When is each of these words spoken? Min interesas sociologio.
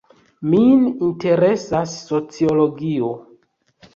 Min 0.53 0.85
interesas 1.07 1.93
sociologio. 2.11 3.13